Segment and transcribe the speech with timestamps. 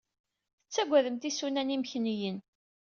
[0.63, 2.37] Tettagademt isunan imekniyen.